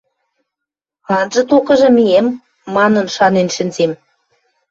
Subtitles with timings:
[1.17, 2.27] Анжы, токыжы миэм...»–
[2.75, 3.91] манын шанен шӹнзем.